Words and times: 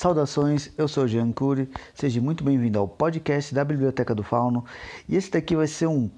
Saudações, 0.00 0.70
eu 0.78 0.88
sou 0.88 1.06
Jean 1.06 1.30
Cury, 1.30 1.68
seja 1.92 2.22
muito 2.22 2.42
bem-vindo 2.42 2.78
ao 2.78 2.88
podcast 2.88 3.54
da 3.54 3.62
Biblioteca 3.62 4.14
do 4.14 4.22
Fauno 4.22 4.64
e 5.06 5.14
esse 5.14 5.30
daqui 5.30 5.54
vai 5.54 5.66
ser 5.66 5.88
um 5.88 6.10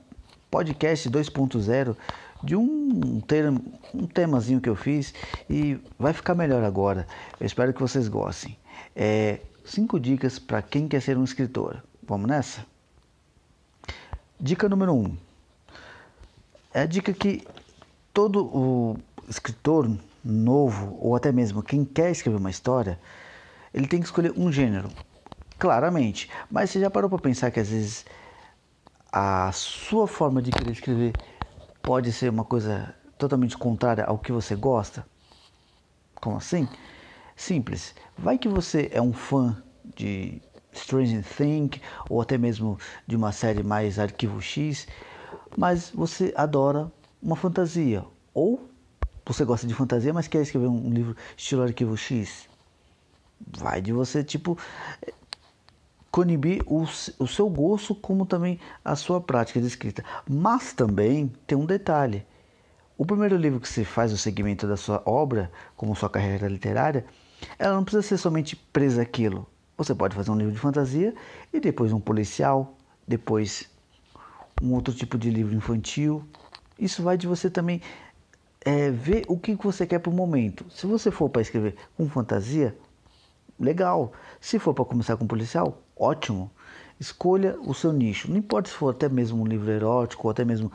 podcast 0.48 1.10
2.0 1.10 1.96
de 2.44 2.54
um, 2.54 3.20
termo, 3.22 3.60
um 3.92 4.06
temazinho 4.06 4.60
que 4.60 4.68
eu 4.68 4.76
fiz 4.76 5.12
e 5.50 5.80
vai 5.98 6.12
ficar 6.12 6.36
melhor 6.36 6.62
agora. 6.62 7.08
Eu 7.40 7.44
espero 7.44 7.74
que 7.74 7.80
vocês 7.80 8.06
gostem. 8.06 8.56
É, 8.94 9.40
cinco 9.64 9.98
dicas 9.98 10.38
para 10.38 10.62
quem 10.62 10.86
quer 10.86 11.02
ser 11.02 11.18
um 11.18 11.24
escritor. 11.24 11.82
Vamos 12.04 12.28
nessa? 12.28 12.64
Dica 14.38 14.68
número 14.68 14.94
um. 14.94 15.16
É 16.72 16.82
a 16.82 16.86
dica 16.86 17.12
que 17.12 17.44
todo 18.14 18.46
o 18.46 18.96
escritor 19.28 19.90
novo 20.24 20.96
ou 21.00 21.16
até 21.16 21.32
mesmo 21.32 21.64
quem 21.64 21.84
quer 21.84 22.12
escrever 22.12 22.38
uma 22.38 22.48
história, 22.48 22.96
ele 23.72 23.86
tem 23.86 24.00
que 24.00 24.06
escolher 24.06 24.32
um 24.36 24.50
gênero. 24.52 24.90
Claramente, 25.58 26.28
mas 26.50 26.70
você 26.70 26.80
já 26.80 26.90
parou 26.90 27.08
para 27.08 27.18
pensar 27.18 27.50
que 27.50 27.60
às 27.60 27.68
vezes 27.68 28.04
a 29.12 29.50
sua 29.52 30.08
forma 30.08 30.42
de 30.42 30.52
querer 30.52 30.72
escrever 30.72 31.16
pode 31.84 32.12
ser 32.12 32.30
uma 32.30 32.44
coisa 32.44 32.94
totalmente 33.18 33.56
contrária 33.56 34.04
ao 34.04 34.18
que 34.18 34.32
você 34.32 34.56
gosta? 34.56 35.06
Como 36.20 36.36
assim? 36.36 36.68
Simples. 37.36 37.94
Vai 38.16 38.38
que 38.38 38.48
você 38.48 38.88
é 38.92 39.02
um 39.02 39.12
fã 39.12 39.62
de 39.96 40.40
Strange 40.72 41.22
Things 41.22 41.80
ou 42.08 42.20
até 42.20 42.38
mesmo 42.38 42.78
de 43.06 43.16
uma 43.16 43.32
série 43.32 43.62
mais 43.62 43.98
Arquivo 43.98 44.40
X, 44.40 44.86
mas 45.56 45.90
você 45.90 46.32
adora 46.36 46.90
uma 47.20 47.36
fantasia 47.36 48.04
ou 48.32 48.68
você 49.26 49.44
gosta 49.44 49.66
de 49.66 49.74
fantasia, 49.74 50.12
mas 50.12 50.28
quer 50.28 50.42
escrever 50.42 50.66
um 50.68 50.90
livro 50.90 51.16
estilo 51.36 51.62
Arquivo 51.62 51.96
X. 51.96 52.51
Vai 53.46 53.80
de 53.80 53.92
você, 53.92 54.22
tipo, 54.24 54.58
conibir 56.10 56.62
o, 56.66 56.82
o 57.18 57.26
seu 57.26 57.48
gosto 57.48 57.94
como 57.94 58.26
também 58.26 58.60
a 58.84 58.94
sua 58.94 59.20
prática 59.20 59.60
de 59.60 59.66
escrita. 59.66 60.04
Mas 60.28 60.72
também 60.72 61.32
tem 61.46 61.56
um 61.56 61.64
detalhe. 61.64 62.26
O 62.98 63.06
primeiro 63.06 63.36
livro 63.36 63.58
que 63.58 63.68
você 63.68 63.84
faz 63.84 64.12
o 64.12 64.18
segmento 64.18 64.66
da 64.66 64.76
sua 64.76 65.02
obra, 65.06 65.50
como 65.76 65.96
sua 65.96 66.10
carreira 66.10 66.46
literária, 66.46 67.04
ela 67.58 67.74
não 67.74 67.82
precisa 67.82 68.02
ser 68.02 68.18
somente 68.18 68.54
presa 68.54 69.02
àquilo. 69.02 69.46
Você 69.76 69.94
pode 69.94 70.14
fazer 70.14 70.30
um 70.30 70.36
livro 70.36 70.52
de 70.52 70.58
fantasia 70.58 71.14
e 71.52 71.58
depois 71.58 71.92
um 71.92 71.98
policial, 71.98 72.76
depois 73.08 73.68
um 74.60 74.74
outro 74.74 74.92
tipo 74.94 75.16
de 75.16 75.30
livro 75.30 75.54
infantil. 75.54 76.22
Isso 76.78 77.02
vai 77.02 77.16
de 77.16 77.26
você 77.26 77.50
também 77.50 77.80
é, 78.60 78.90
ver 78.90 79.24
o 79.26 79.38
que 79.38 79.54
você 79.54 79.86
quer 79.86 79.98
para 79.98 80.10
o 80.10 80.14
momento. 80.14 80.64
Se 80.70 80.86
você 80.86 81.10
for 81.10 81.28
para 81.28 81.42
escrever 81.42 81.74
com 81.96 82.08
fantasia, 82.08 82.76
legal. 83.62 84.12
Se 84.40 84.58
for 84.58 84.74
para 84.74 84.84
começar 84.84 85.16
com 85.16 85.26
policial, 85.26 85.82
ótimo. 85.96 86.50
Escolha 86.98 87.58
o 87.60 87.74
seu 87.74 87.92
nicho. 87.92 88.30
Não 88.30 88.36
importa 88.36 88.68
se 88.68 88.74
for 88.76 88.90
até 88.90 89.08
mesmo 89.08 89.42
um 89.42 89.46
livro 89.46 89.70
erótico 89.70 90.26
ou 90.26 90.30
até 90.30 90.44
mesmo 90.44 90.70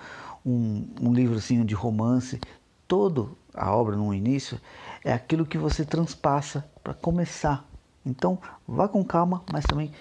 um, 0.45 0.87
um 1.01 1.13
livro 1.13 1.37
assim, 1.37 1.63
de 1.65 1.75
romance. 1.75 2.41
Todo 2.87 3.37
a 3.53 3.75
obra 3.75 3.95
no 3.95 4.13
início 4.13 4.59
é 5.03 5.11
aquilo 5.13 5.45
que 5.45 5.57
você 5.57 5.85
transpassa 5.85 6.69
para 6.83 6.93
começar. 6.93 7.65
Então 8.05 8.39
vá 8.67 8.87
com 8.87 9.03
calma, 9.03 9.43
mas 9.47 9.65
também 9.65 9.91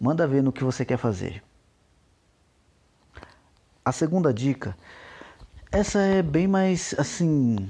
manda 0.00 0.26
ver 0.26 0.42
no 0.42 0.52
que 0.52 0.64
você 0.64 0.84
quer 0.84 0.96
fazer. 0.96 1.42
A 3.84 3.92
segunda 3.92 4.32
dica, 4.32 4.76
essa 5.70 5.98
é 6.00 6.22
bem 6.22 6.46
mais 6.46 6.94
assim, 6.98 7.68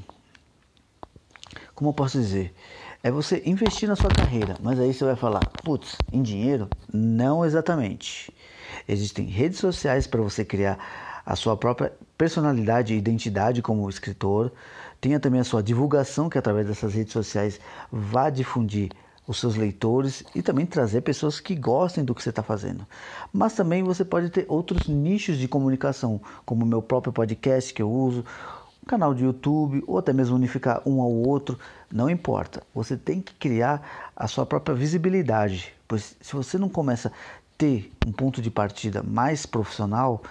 como 1.74 1.90
eu 1.90 1.94
posso 1.94 2.18
dizer, 2.18 2.54
é 3.02 3.10
você 3.10 3.42
investir 3.44 3.88
na 3.88 3.96
sua 3.96 4.10
carreira, 4.10 4.56
mas 4.62 4.78
aí 4.78 4.94
você 4.94 5.04
vai 5.04 5.16
falar, 5.16 5.40
putz, 5.64 5.96
em 6.12 6.22
dinheiro? 6.22 6.68
Não 6.92 7.44
exatamente. 7.44 8.32
Existem 8.88 9.26
redes 9.26 9.58
sociais 9.58 10.06
para 10.06 10.22
você 10.22 10.44
criar 10.44 10.78
a 11.26 11.34
sua 11.34 11.56
própria 11.56 11.92
personalidade 12.16 12.94
e 12.94 12.96
identidade 12.96 13.60
como 13.60 13.88
escritor. 13.88 14.52
Tenha 15.00 15.18
também 15.18 15.40
a 15.40 15.44
sua 15.44 15.62
divulgação, 15.62 16.28
que 16.28 16.38
através 16.38 16.66
dessas 16.66 16.94
redes 16.94 17.12
sociais 17.12 17.60
vá 17.90 18.30
difundir 18.30 18.90
os 19.26 19.38
seus 19.38 19.56
leitores 19.56 20.24
e 20.34 20.42
também 20.42 20.66
trazer 20.66 21.00
pessoas 21.00 21.40
que 21.40 21.54
gostem 21.54 22.04
do 22.04 22.14
que 22.14 22.22
você 22.22 22.30
está 22.30 22.42
fazendo. 22.42 22.86
Mas 23.32 23.54
também 23.54 23.82
você 23.82 24.04
pode 24.04 24.30
ter 24.30 24.46
outros 24.48 24.86
nichos 24.86 25.38
de 25.38 25.48
comunicação, 25.48 26.20
como 26.44 26.64
o 26.64 26.68
meu 26.68 26.82
próprio 26.82 27.12
podcast 27.12 27.72
que 27.72 27.82
eu 27.82 27.90
uso, 27.90 28.24
canal 28.86 29.14
de 29.14 29.24
YouTube 29.24 29.82
ou 29.86 29.98
até 29.98 30.12
mesmo 30.12 30.36
unificar 30.36 30.82
um 30.86 31.00
ao 31.00 31.10
outro, 31.10 31.58
não 31.90 32.10
importa. 32.10 32.62
Você 32.74 32.96
tem 32.96 33.20
que 33.20 33.34
criar 33.34 34.10
a 34.16 34.26
sua 34.26 34.44
própria 34.44 34.74
visibilidade, 34.74 35.72
pois 35.86 36.16
se 36.20 36.32
você 36.34 36.58
não 36.58 36.68
começa 36.68 37.08
a 37.08 37.12
ter 37.56 37.92
um 38.06 38.12
ponto 38.12 38.42
de 38.42 38.50
partida 38.50 39.02
mais 39.02 39.46
profissional, 39.46 40.22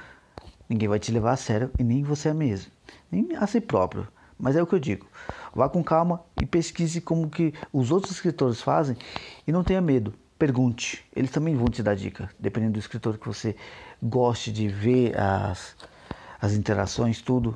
ninguém 0.67 0.89
vai 0.89 1.00
te 1.00 1.12
levar 1.12 1.31
a 1.31 1.38
sério 1.38 1.72
e 1.79 1.84
nem 1.84 2.03
você 2.03 2.34
mesmo, 2.34 2.72
nem 3.12 3.35
a 3.35 3.47
si 3.47 3.62
próprio. 3.62 4.07
Mas 4.38 4.56
é 4.56 4.62
o 4.62 4.66
que 4.66 4.73
eu 4.73 4.79
digo. 4.79 5.06
Vá 5.53 5.69
com 5.69 5.83
calma 5.83 6.22
e 6.41 6.45
pesquise 6.45 7.00
como 7.00 7.29
que 7.29 7.53
os 7.72 7.91
outros 7.91 8.13
escritores 8.13 8.59
fazem 8.59 8.97
e 9.45 9.51
não 9.51 9.63
tenha 9.63 9.79
medo. 9.79 10.13
Pergunte. 10.38 11.06
Eles 11.16 11.29
também 11.29 11.56
vão 11.56 11.68
te 11.68 11.83
dar 11.83 11.95
dica, 11.95 12.28
dependendo 12.39 12.73
do 12.73 12.79
escritor 12.79 13.19
que 13.19 13.28
você 13.28 13.56
goste 14.01 14.51
de 14.51 14.68
ver 14.68 15.16
as, 15.16 15.75
as 16.41 16.53
interações, 16.53 17.22
tudo 17.22 17.56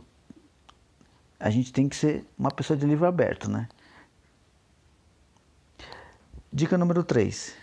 a 1.40 1.50
gente 1.50 1.72
tem 1.72 1.88
que 1.90 1.96
ser 1.96 2.26
uma 2.38 2.52
pessoa 2.52 2.78
de 2.78 2.86
livro 2.86 3.06
aberto, 3.06 3.50
né? 3.50 3.68
Dica 6.52 6.78
número 6.78 7.04
3. 7.04 7.54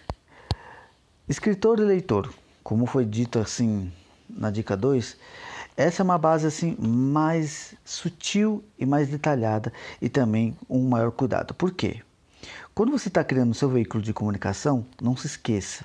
Escritor 1.28 1.78
e 1.78 1.82
leitor, 1.82 2.32
como 2.62 2.84
foi 2.84 3.04
dito 3.04 3.38
assim 3.38 3.90
na 4.28 4.50
dica 4.50 4.76
2, 4.76 5.16
essa 5.76 6.02
é 6.02 6.04
uma 6.04 6.18
base 6.18 6.46
assim 6.46 6.76
mais 6.78 7.74
sutil 7.84 8.62
e 8.78 8.84
mais 8.84 9.08
detalhada 9.08 9.72
e 10.00 10.08
também 10.08 10.56
um 10.68 10.86
maior 10.88 11.10
cuidado. 11.10 11.54
Por 11.54 11.72
quê? 11.72 12.02
Quando 12.74 12.92
você 12.92 13.08
está 13.08 13.24
criando 13.24 13.54
seu 13.54 13.68
veículo 13.68 14.02
de 14.02 14.12
comunicação, 14.12 14.84
não 15.00 15.16
se 15.16 15.26
esqueça, 15.26 15.84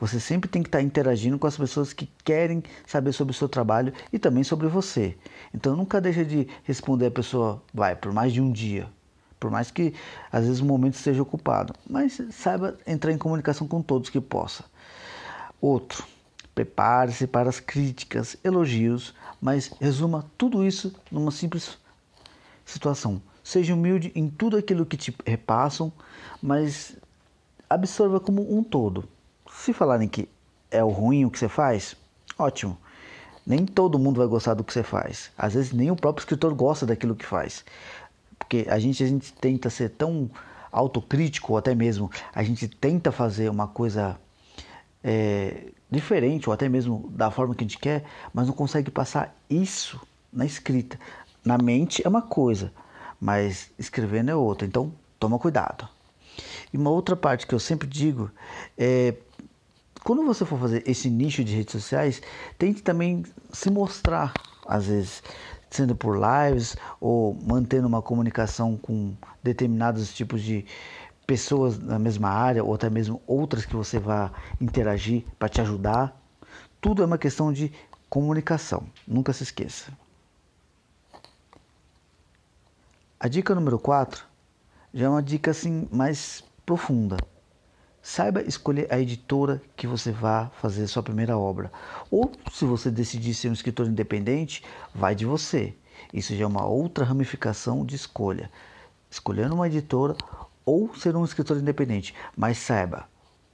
você 0.00 0.18
sempre 0.18 0.48
tem 0.48 0.62
que 0.62 0.68
estar 0.68 0.82
interagindo 0.82 1.38
com 1.38 1.46
as 1.46 1.56
pessoas 1.56 1.92
que 1.92 2.08
querem 2.24 2.62
saber 2.86 3.12
sobre 3.12 3.32
o 3.32 3.34
seu 3.34 3.48
trabalho 3.48 3.92
e 4.12 4.18
também 4.18 4.44
sobre 4.44 4.68
você. 4.68 5.16
Então 5.54 5.76
nunca 5.76 6.00
deixe 6.00 6.24
de 6.24 6.48
responder 6.64 7.06
a 7.06 7.10
pessoa, 7.10 7.62
vai, 7.72 7.94
por 7.94 8.12
mais 8.12 8.32
de 8.32 8.40
um 8.40 8.50
dia. 8.50 8.88
Por 9.38 9.50
mais 9.50 9.70
que 9.70 9.92
às 10.30 10.44
vezes 10.44 10.60
o 10.60 10.64
momento 10.64 10.94
esteja 10.94 11.22
ocupado. 11.22 11.74
Mas 11.88 12.20
saiba 12.30 12.76
entrar 12.86 13.12
em 13.12 13.18
comunicação 13.18 13.66
com 13.66 13.82
todos 13.82 14.08
que 14.08 14.20
possa. 14.20 14.64
Outro, 15.60 16.04
prepare-se 16.54 17.26
para 17.26 17.48
as 17.48 17.60
críticas, 17.60 18.36
elogios, 18.44 19.14
mas 19.40 19.72
resuma 19.80 20.24
tudo 20.38 20.64
isso 20.64 20.94
numa 21.10 21.30
simples 21.30 21.78
situação. 22.64 23.20
Seja 23.42 23.74
humilde 23.74 24.12
em 24.14 24.28
tudo 24.28 24.56
aquilo 24.56 24.86
que 24.86 24.96
te 24.96 25.14
repassam, 25.26 25.92
mas 26.40 26.96
absorva 27.68 28.20
como 28.20 28.56
um 28.56 28.62
todo. 28.62 29.08
Se 29.58 29.72
falarem 29.72 30.08
que 30.08 30.28
é 30.70 30.82
o 30.82 30.88
ruim 30.88 31.24
o 31.24 31.30
que 31.30 31.38
você 31.38 31.48
faz, 31.48 31.94
ótimo. 32.38 32.76
Nem 33.46 33.66
todo 33.66 33.98
mundo 33.98 34.18
vai 34.18 34.26
gostar 34.26 34.54
do 34.54 34.64
que 34.64 34.72
você 34.72 34.82
faz. 34.82 35.30
Às 35.36 35.54
vezes 35.54 35.72
nem 35.72 35.90
o 35.90 35.96
próprio 35.96 36.22
escritor 36.22 36.54
gosta 36.54 36.86
daquilo 36.86 37.14
que 37.14 37.26
faz. 37.26 37.64
Porque 38.38 38.66
a 38.68 38.78
gente, 38.78 39.02
a 39.02 39.06
gente 39.06 39.32
tenta 39.32 39.70
ser 39.70 39.90
tão 39.90 40.30
autocrítico, 40.70 41.52
ou 41.52 41.58
até 41.58 41.74
mesmo 41.74 42.10
a 42.34 42.42
gente 42.42 42.66
tenta 42.66 43.12
fazer 43.12 43.50
uma 43.50 43.68
coisa 43.68 44.18
é, 45.04 45.68
diferente, 45.90 46.48
ou 46.48 46.52
até 46.52 46.68
mesmo 46.68 47.10
da 47.10 47.30
forma 47.30 47.54
que 47.54 47.62
a 47.62 47.66
gente 47.66 47.78
quer, 47.78 48.04
mas 48.32 48.46
não 48.46 48.54
consegue 48.54 48.90
passar 48.90 49.36
isso 49.50 50.00
na 50.32 50.46
escrita. 50.46 50.98
Na 51.44 51.58
mente 51.58 52.02
é 52.04 52.08
uma 52.08 52.22
coisa, 52.22 52.72
mas 53.20 53.70
escrevendo 53.78 54.30
é 54.30 54.34
outra. 54.34 54.66
Então, 54.66 54.92
toma 55.18 55.38
cuidado. 55.38 55.88
E 56.72 56.76
uma 56.76 56.90
outra 56.90 57.14
parte 57.14 57.46
que 57.46 57.54
eu 57.54 57.60
sempre 57.60 57.86
digo 57.86 58.30
é 58.78 59.14
quando 60.04 60.24
você 60.24 60.44
for 60.44 60.58
fazer 60.58 60.82
esse 60.86 61.08
nicho 61.08 61.44
de 61.44 61.54
redes 61.54 61.72
sociais, 61.72 62.20
tente 62.58 62.82
também 62.82 63.24
se 63.52 63.70
mostrar, 63.70 64.32
às 64.66 64.86
vezes, 64.86 65.22
sendo 65.70 65.94
por 65.94 66.18
lives 66.18 66.76
ou 67.00 67.34
mantendo 67.34 67.86
uma 67.86 68.02
comunicação 68.02 68.76
com 68.76 69.14
determinados 69.42 70.12
tipos 70.12 70.42
de 70.42 70.64
pessoas 71.26 71.78
na 71.78 71.98
mesma 71.98 72.28
área 72.28 72.64
ou 72.64 72.74
até 72.74 72.90
mesmo 72.90 73.22
outras 73.26 73.64
que 73.64 73.76
você 73.76 73.98
vá 73.98 74.32
interagir 74.60 75.24
para 75.38 75.48
te 75.48 75.60
ajudar. 75.60 76.20
Tudo 76.80 77.02
é 77.02 77.06
uma 77.06 77.18
questão 77.18 77.52
de 77.52 77.72
comunicação, 78.10 78.84
nunca 79.06 79.32
se 79.32 79.44
esqueça. 79.44 79.92
A 83.18 83.28
dica 83.28 83.54
número 83.54 83.78
4 83.78 84.26
já 84.92 85.06
é 85.06 85.08
uma 85.08 85.22
dica 85.22 85.52
assim 85.52 85.88
mais 85.92 86.42
profunda. 86.66 87.16
Saiba 88.04 88.42
escolher 88.42 88.92
a 88.92 88.98
editora 88.98 89.62
que 89.76 89.86
você 89.86 90.10
vá 90.10 90.50
fazer 90.60 90.88
sua 90.88 91.04
primeira 91.04 91.38
obra. 91.38 91.70
Ou, 92.10 92.32
se 92.50 92.64
você 92.64 92.90
decidir 92.90 93.32
ser 93.32 93.48
um 93.48 93.52
escritor 93.52 93.86
independente, 93.86 94.64
vai 94.92 95.14
de 95.14 95.24
você. 95.24 95.72
Isso 96.12 96.34
já 96.34 96.42
é 96.42 96.46
uma 96.46 96.66
outra 96.66 97.04
ramificação 97.04 97.86
de 97.86 97.94
escolha. 97.94 98.50
Escolhendo 99.08 99.54
uma 99.54 99.68
editora 99.68 100.16
ou 100.64 100.92
ser 100.96 101.14
um 101.14 101.24
escritor 101.24 101.56
independente, 101.58 102.12
mas 102.36 102.58
saiba, 102.58 103.06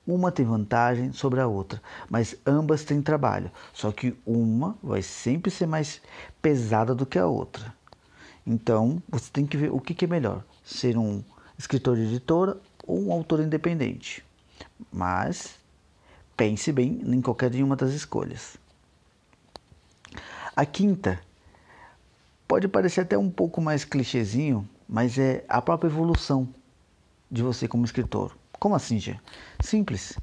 uma 0.07 0.33
tem 0.33 0.47
vantagem 0.47 1.13
sobre 1.13 1.41
a 1.41 1.47
outra, 1.47 1.83
mas 2.09 2.35
ambas 2.47 2.85
têm 2.85 3.03
trabalho, 3.03 3.51
só 3.75 3.93
que 3.93 4.17
uma 4.25 4.79
vai 4.83 5.03
sempre 5.03 5.51
ser 5.51 5.67
mais 5.67 6.01
pesada 6.41 6.95
do 6.95 7.05
que 7.05 7.19
a 7.19 7.27
outra. 7.27 7.75
Então, 8.47 9.03
você 9.09 9.31
tem 9.31 9.47
que 9.47 9.59
ver 9.59 9.71
o 9.71 9.79
que 9.79 10.07
é 10.07 10.09
melhor, 10.09 10.43
ser 10.65 10.97
um 10.97 11.23
escritor 11.59 11.97
de 11.97 12.05
editora 12.05 12.59
ou 12.87 12.99
um 12.99 13.13
autor 13.13 13.41
independente. 13.41 14.27
Mas 14.93 15.59
pense 16.37 16.73
bem 16.73 17.01
em 17.05 17.21
qualquer 17.21 17.55
uma 17.57 17.77
das 17.77 17.91
escolhas. 17.91 18.57
A 20.55 20.65
quinta 20.67 21.21
pode 22.47 22.67
parecer 22.67 23.03
até 23.03 23.17
um 23.17 23.31
pouco 23.31 23.61
mais 23.61 23.85
clichêzinho, 23.85 24.69
mas 24.89 25.19
é 25.19 25.45
a 25.49 25.61
própria 25.61 25.89
evolução 25.89 26.49
de 27.31 27.43
você 27.43 27.69
como 27.69 27.85
escritor. 27.85 28.37
Como 28.59 28.75
assim, 28.75 28.99
Gê? 28.99 29.17
Simples. 29.61 30.19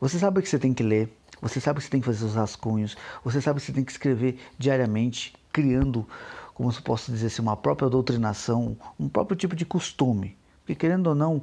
Você 0.00 0.18
sabe 0.18 0.40
que 0.40 0.48
você 0.48 0.58
tem 0.58 0.72
que 0.72 0.82
ler, 0.82 1.12
você 1.42 1.60
sabe 1.60 1.78
que 1.78 1.84
você 1.84 1.90
tem 1.90 2.00
que 2.00 2.06
fazer 2.06 2.20
seus 2.20 2.34
rascunhos, 2.34 2.96
você 3.24 3.40
sabe 3.40 3.60
que 3.60 3.66
você 3.66 3.72
tem 3.72 3.84
que 3.84 3.90
escrever 3.90 4.38
diariamente, 4.56 5.34
criando, 5.52 6.08
como 6.54 6.72
se 6.72 6.80
posso 6.80 7.10
dizer 7.10 7.26
assim, 7.26 7.42
uma 7.42 7.56
própria 7.56 7.90
doutrinação, 7.90 8.76
um 8.98 9.08
próprio 9.08 9.36
tipo 9.36 9.56
de 9.56 9.66
costume. 9.66 10.36
Porque 10.60 10.74
querendo 10.74 11.08
ou 11.08 11.14
não, 11.14 11.42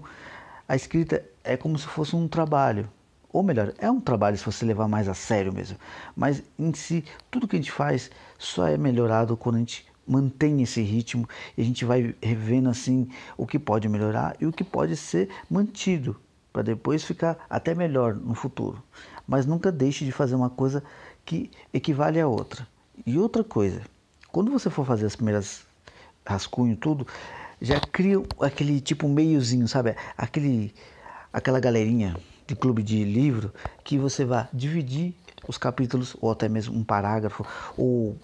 a 0.68 0.76
escrita 0.76 1.24
é 1.44 1.56
como 1.56 1.78
se 1.78 1.88
fosse 1.88 2.16
um 2.16 2.28
trabalho. 2.28 2.90
Ou 3.32 3.44
melhor, 3.44 3.74
é 3.78 3.92
um 3.92 4.00
trabalho 4.00 4.38
se 4.38 4.46
você 4.46 4.66
levar 4.66 4.88
mais 4.88 5.10
a 5.10 5.14
sério 5.14 5.54
mesmo. 5.54 5.78
Mas 6.16 6.42
em 6.58 6.74
si, 6.74 7.04
tudo 7.30 7.48
que 7.48 7.56
a 7.56 7.60
gente 7.60 7.72
faz 7.72 8.10
só 8.38 8.68
é 8.68 8.78
melhorado 8.78 9.36
quando 9.36 9.56
a 9.56 9.60
gente 9.60 9.86
mantém 10.08 10.62
esse 10.62 10.82
ritmo 10.82 11.28
e 11.58 11.62
a 11.62 11.66
gente 11.66 11.84
vai 11.84 12.16
revendo 12.22 12.70
assim 12.70 13.10
o 13.38 13.46
que 13.46 13.60
pode 13.60 13.90
melhorar 13.90 14.36
e 14.40 14.46
o 14.46 14.52
que 14.52 14.64
pode 14.64 14.96
ser 14.96 15.30
mantido 15.50 16.16
para 16.54 16.62
depois 16.62 17.04
ficar 17.04 17.46
até 17.50 17.76
melhor 17.76 18.16
no 18.16 18.34
futuro. 18.34 18.82
Mas 19.28 19.46
nunca 19.46 19.72
deixe 19.72 20.06
de 20.06 20.12
fazer 20.12 20.36
uma 20.36 20.50
coisa 20.50 20.82
que 21.26 21.52
equivale 21.74 22.20
a 22.20 22.28
outra. 22.28 22.66
E 23.06 23.18
outra 23.18 23.44
coisa, 23.44 23.82
quando 24.32 24.52
você 24.52 24.70
for 24.70 24.86
fazer 24.86 25.06
as 25.06 25.16
primeiras 25.16 25.66
rascunho 26.26 26.78
tudo, 26.78 27.06
já 27.62 27.80
cria 27.80 28.18
aquele 28.40 28.80
tipo 28.80 29.08
meiozinho, 29.08 29.68
sabe? 29.68 29.96
Aquele 30.18 30.74
aquela 31.32 31.60
galerinha 31.60 32.18
de 32.48 32.56
clube 32.56 32.82
de 32.82 33.04
livro 33.04 33.54
que 33.84 33.98
você 33.98 34.24
vai 34.24 34.48
dividir 34.54 35.16
os 35.48 35.58
capítulos 35.58 36.16
ou 36.22 36.32
até 36.32 36.48
mesmo 36.48 36.78
um 36.78 36.84
parágrafo 36.84 37.46
ou 37.76 38.18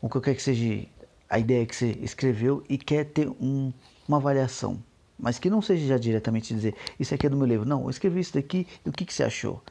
o 0.00 0.08
que 0.08 0.20
quer 0.20 0.34
que 0.34 0.42
seja 0.42 0.86
a 1.30 1.38
ideia 1.38 1.64
que 1.64 1.74
você 1.74 1.92
escreveu 2.02 2.62
e 2.68 2.76
quer 2.76 3.04
ter 3.04 3.28
um, 3.28 3.72
uma 4.06 4.18
avaliação. 4.18 4.82
Mas 5.18 5.38
que 5.38 5.48
não 5.48 5.62
seja 5.62 5.86
já 5.86 5.98
diretamente 5.98 6.52
dizer, 6.52 6.74
isso 6.98 7.14
aqui 7.14 7.26
é 7.26 7.30
do 7.30 7.36
meu 7.36 7.46
livro. 7.46 7.66
Não, 7.66 7.84
eu 7.84 7.90
escrevi 7.90 8.20
isso 8.20 8.34
daqui 8.34 8.66
o 8.84 8.92
que, 8.92 9.04
que 9.04 9.14
você 9.14 9.24
achou? 9.24 9.62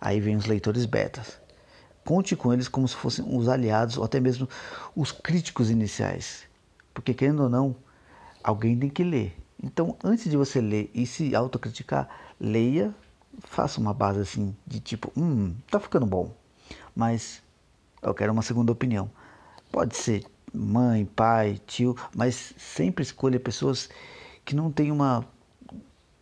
Aí 0.00 0.20
vem 0.20 0.36
os 0.36 0.46
leitores 0.46 0.84
betas. 0.86 1.40
Conte 2.04 2.36
com 2.36 2.52
eles 2.52 2.68
como 2.68 2.86
se 2.86 2.96
fossem 2.96 3.24
os 3.28 3.48
aliados 3.48 3.98
ou 3.98 4.04
até 4.04 4.20
mesmo 4.20 4.48
os 4.94 5.12
críticos 5.12 5.70
iniciais. 5.70 6.44
Porque 6.94 7.12
querendo 7.12 7.42
ou 7.42 7.48
não, 7.48 7.76
alguém 8.42 8.78
tem 8.78 8.88
que 8.88 9.04
ler. 9.04 9.36
Então, 9.62 9.96
antes 10.02 10.30
de 10.30 10.36
você 10.36 10.60
ler 10.60 10.90
e 10.94 11.06
se 11.06 11.34
autocriticar, 11.34 12.08
leia, 12.38 12.94
faça 13.40 13.80
uma 13.80 13.92
base 13.92 14.20
assim 14.20 14.56
de 14.66 14.80
tipo, 14.80 15.12
hum, 15.16 15.54
tá 15.70 15.78
ficando 15.78 16.06
bom. 16.06 16.34
Mas 16.94 17.42
eu 18.02 18.14
quero 18.14 18.32
uma 18.32 18.42
segunda 18.42 18.72
opinião. 18.72 19.10
Pode 19.70 19.96
ser 19.96 20.24
mãe, 20.52 21.04
pai, 21.04 21.60
tio, 21.66 21.96
mas 22.14 22.54
sempre 22.56 23.02
escolha 23.02 23.38
pessoas 23.38 23.88
que 24.44 24.56
não 24.56 24.70
têm 24.70 24.90
uma 24.90 25.24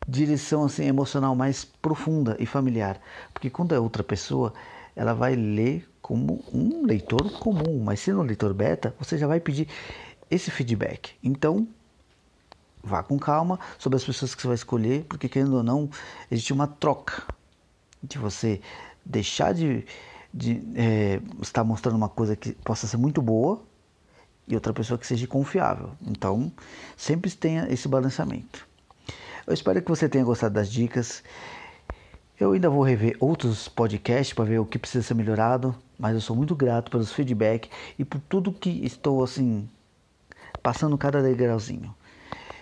direção 0.07 0.65
assim 0.65 0.87
emocional 0.87 1.35
mais 1.37 1.65
profunda 1.65 2.37
e 2.41 2.47
familiar, 2.47 3.01
porque 3.33 3.51
quando 3.51 3.75
é 3.75 3.79
outra 3.79 4.03
pessoa, 4.03 4.55
ela 4.97 5.13
vai 5.13 5.37
ler 5.37 5.89
como 6.01 6.43
um 6.53 6.87
leitor 6.87 7.31
comum, 7.39 7.83
mas 7.85 8.01
sendo 8.01 8.21
um 8.21 8.25
leitor 8.25 8.55
beta, 8.55 8.95
você 8.99 9.19
já 9.19 9.27
vai 9.27 9.39
pedir 9.39 9.69
esse 10.31 10.51
feedback. 10.51 11.15
Então, 11.23 11.69
vá 12.89 13.03
com 13.03 13.19
calma 13.19 13.61
sobre 13.79 13.97
as 13.97 14.05
pessoas 14.05 14.35
que 14.35 14.43
você 14.43 14.49
vai 14.49 14.55
escolher, 14.57 15.05
porque 15.09 15.29
querendo 15.29 15.57
ou 15.57 15.63
não, 15.63 15.89
existe 16.31 16.53
uma 16.53 16.67
troca 16.67 17.23
de 18.03 18.19
você 18.19 18.61
deixar 19.05 19.53
de 19.55 19.85
de 20.33 20.63
é, 20.77 21.21
estar 21.41 21.65
mostrando 21.65 21.97
uma 21.97 22.09
coisa 22.09 22.37
que 22.37 22.53
possa 22.53 22.87
ser 22.87 22.97
muito 22.97 23.23
boa 23.23 23.63
e 24.47 24.55
outra 24.55 24.73
pessoa 24.73 24.99
que 24.99 25.07
seja 25.07 25.27
confiável. 25.27 25.91
Então, 26.07 26.53
sempre 26.97 27.31
tenha 27.31 27.67
esse 27.71 27.89
balanceamento. 27.89 28.67
Eu 29.47 29.55
espero 29.55 29.81
que 29.81 29.89
você 29.89 30.09
tenha 30.09 30.25
gostado 30.25 30.55
das 30.55 30.71
dicas. 30.71 31.23
Eu 32.39 32.53
ainda 32.53 32.71
vou 32.71 32.83
rever 32.83 33.17
outros 33.19 33.69
podcasts 33.69 34.33
para 34.33 34.45
ver 34.45 34.59
o 34.59 34.67
que 34.67 34.79
precisa 34.79 35.03
ser 35.03 35.15
melhorado, 35.15 35.75
mas 35.99 36.15
eu 36.15 36.21
sou 36.21 36.37
muito 36.37 36.55
grato 36.55 36.91
pelos 36.91 37.13
feedback 37.13 37.69
e 37.99 38.05
por 38.05 38.21
tudo 38.21 38.53
que 38.53 38.85
estou 38.85 39.25
assim 39.25 39.69
passando 40.63 40.97
cada 40.97 41.23
degrauzinho. 41.23 41.95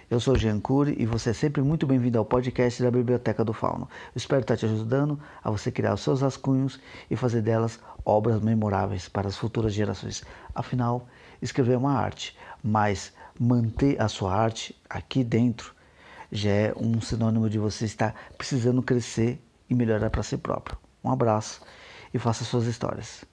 Eu 0.09 0.21
sou 0.21 0.37
Jean 0.37 0.61
Cury 0.61 0.95
e 1.01 1.05
você 1.05 1.31
é 1.31 1.33
sempre 1.33 1.61
muito 1.63 1.85
bem-vindo 1.85 2.17
ao 2.17 2.25
podcast 2.25 2.81
da 2.81 2.93
Biblioteca 2.93 3.45
do 3.45 3.53
Fauno. 3.53 3.89
Eu 4.15 4.19
espero 4.19 4.43
estar 4.43 4.57
te 4.57 4.65
ajudando 4.65 5.19
a 5.43 5.51
você 5.51 5.73
criar 5.73 5.95
os 5.95 6.01
seus 6.01 6.21
rascunhos 6.21 6.79
e 7.11 7.17
fazer 7.17 7.43
delas 7.43 7.81
obras 8.05 8.41
memoráveis 8.41 9.09
para 9.09 9.27
as 9.27 9.37
futuras 9.37 9.75
gerações. 9.75 10.23
Afinal, 10.55 11.09
escrever 11.43 11.73
é 11.73 11.77
uma 11.77 11.99
arte, 11.99 12.39
mas 12.63 13.13
manter 13.37 14.01
a 14.01 14.07
sua 14.07 14.33
arte 14.33 14.81
aqui 14.89 15.25
dentro 15.25 15.75
já 16.31 16.51
é 16.51 16.75
um 16.77 17.01
sinônimo 17.01 17.51
de 17.51 17.59
você 17.59 17.85
estar 17.85 18.15
precisando 18.39 18.85
crescer 18.85 19.43
e 19.69 19.75
melhorar 19.75 20.09
para 20.09 20.23
si 20.23 20.37
próprio. 20.37 20.79
Um 21.03 21.11
abraço 21.11 21.61
e 22.15 22.19
faça 22.21 22.45
suas 22.45 22.67
histórias. 22.67 23.25